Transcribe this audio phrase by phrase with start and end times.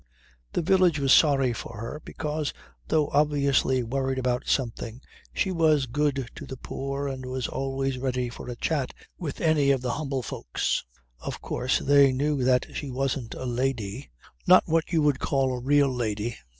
[0.53, 2.53] The village was sorry for her because,
[2.87, 4.99] though obviously worried about something,
[5.31, 9.69] she was good to the poor and was always ready for a chat with any
[9.69, 10.83] of the humble folks.
[11.19, 14.09] Of course they knew that she wasn't a lady
[14.47, 16.35] not what you would call a real lady.